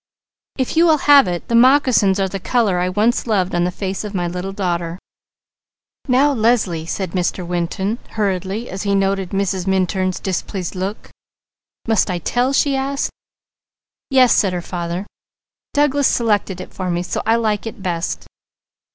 "If 0.57 0.75
you 0.75 0.87
will 0.87 0.97
have 1.05 1.27
it 1.27 1.47
the 1.47 1.53
moccasins 1.53 2.19
are 2.19 2.27
the 2.27 2.39
colour 2.39 2.79
I 2.79 2.89
once 2.89 3.27
loved 3.27 3.53
on 3.53 3.65
the 3.65 3.69
face 3.71 4.03
of 4.03 4.15
my 4.15 4.27
little 4.27 4.51
daughter." 4.51 4.97
"Now 6.07 6.33
Leslie!" 6.33 6.87
said 6.87 7.11
Mr. 7.11 7.45
Winton 7.45 7.99
hurriedly 8.13 8.67
as 8.67 8.81
he 8.81 8.95
noted 8.95 9.29
Mrs. 9.29 9.67
Minturn's 9.67 10.19
displeased 10.19 10.73
look. 10.73 11.11
"Must 11.87 12.09
I 12.09 12.17
tell?" 12.17 12.51
she 12.51 12.75
asked. 12.75 13.11
"Yes," 14.09 14.33
said 14.33 14.53
her 14.53 14.61
father. 14.63 15.05
"Douglas 15.75 16.07
selected 16.07 16.59
it 16.59 16.73
for 16.73 16.89
me, 16.89 17.03
so 17.03 17.21
I 17.27 17.35
like 17.35 17.67
it 17.67 17.83
best." 17.83 18.25